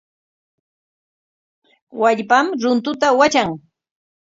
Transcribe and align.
Wallpam 2.01 2.45
runtuta 2.61 3.07
watran. 3.19 3.49